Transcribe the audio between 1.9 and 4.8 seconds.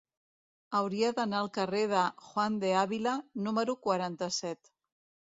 de Juan de Ávila número quaranta-set.